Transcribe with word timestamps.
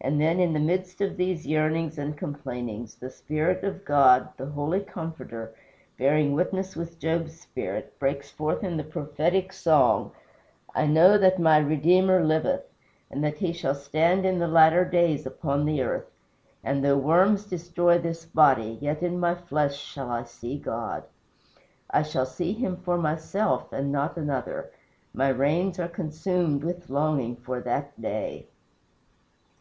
And 0.00 0.20
then, 0.20 0.38
in 0.38 0.52
the 0.52 0.60
midst 0.60 1.00
of 1.00 1.16
these 1.16 1.48
yearnings 1.48 1.98
and 1.98 2.16
complainings, 2.16 2.94
the 2.94 3.10
Spirit 3.10 3.64
of 3.64 3.84
God, 3.84 4.28
the 4.36 4.46
Heavenly 4.46 4.78
Comforter, 4.78 5.52
bearing 5.98 6.32
witness 6.32 6.76
with 6.76 7.00
Job's 7.00 7.40
spirit, 7.40 7.98
breaks 7.98 8.30
forth 8.30 8.62
in 8.62 8.76
the 8.76 8.84
prophetic 8.84 9.52
song: 9.52 10.12
"I 10.76 10.86
know 10.86 11.18
that 11.18 11.40
my 11.40 11.58
Redeemer 11.58 12.22
liveth 12.22 12.62
And 13.10 13.24
that 13.24 13.38
he 13.38 13.52
shall 13.52 13.74
stand 13.74 14.24
in 14.24 14.38
the 14.38 14.46
latter 14.46 14.84
days 14.84 15.26
upon 15.26 15.64
the 15.64 15.82
earth. 15.82 16.08
And 16.62 16.84
though 16.84 16.96
worms 16.96 17.44
destroy 17.44 17.98
this 17.98 18.24
body, 18.24 18.78
Yet 18.80 19.02
in 19.02 19.18
my 19.18 19.34
flesh 19.34 19.76
shall 19.76 20.08
I 20.08 20.22
see 20.22 20.56
God. 20.56 21.02
I 21.90 22.02
shall 22.04 22.26
see 22.26 22.52
him 22.52 22.76
for 22.76 22.96
myself 22.96 23.72
and 23.72 23.90
not 23.90 24.16
another. 24.16 24.70
My 25.12 25.30
reins 25.30 25.80
are 25.80 25.88
consumed 25.88 26.62
with 26.62 26.90
longing 26.90 27.34
for 27.34 27.60
that 27.62 28.00
day." 28.00 28.46